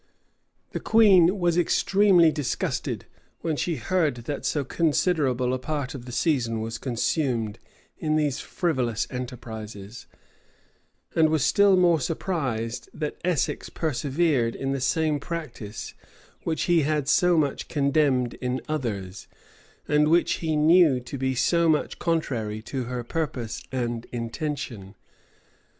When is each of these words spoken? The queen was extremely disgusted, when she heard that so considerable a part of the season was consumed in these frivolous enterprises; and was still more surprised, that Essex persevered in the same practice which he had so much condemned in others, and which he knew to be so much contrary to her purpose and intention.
The 0.71 0.79
queen 0.79 1.37
was 1.37 1.59
extremely 1.59 2.31
disgusted, 2.31 3.05
when 3.41 3.55
she 3.55 3.75
heard 3.75 4.15
that 4.25 4.47
so 4.47 4.63
considerable 4.65 5.53
a 5.53 5.59
part 5.59 5.93
of 5.93 6.05
the 6.05 6.11
season 6.11 6.59
was 6.59 6.79
consumed 6.79 7.59
in 7.99 8.15
these 8.15 8.39
frivolous 8.39 9.05
enterprises; 9.11 10.07
and 11.15 11.29
was 11.29 11.45
still 11.45 11.77
more 11.77 11.99
surprised, 11.99 12.89
that 12.95 13.21
Essex 13.23 13.69
persevered 13.69 14.55
in 14.55 14.71
the 14.71 14.81
same 14.81 15.19
practice 15.19 15.93
which 16.45 16.63
he 16.63 16.81
had 16.81 17.07
so 17.07 17.37
much 17.37 17.67
condemned 17.67 18.33
in 18.41 18.59
others, 18.67 19.27
and 19.87 20.07
which 20.07 20.37
he 20.37 20.55
knew 20.55 20.99
to 21.01 21.15
be 21.15 21.35
so 21.35 21.69
much 21.69 21.99
contrary 21.99 22.59
to 22.63 22.85
her 22.85 23.03
purpose 23.03 23.61
and 23.71 24.05
intention. 24.05 24.95